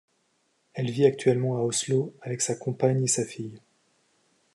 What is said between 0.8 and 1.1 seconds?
vit